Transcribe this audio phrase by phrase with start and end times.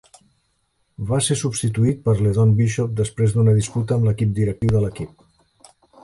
[1.11, 5.77] Va ser substituït per LeDon Bishop després d'una disputa amb l'equip directiu de l'equip.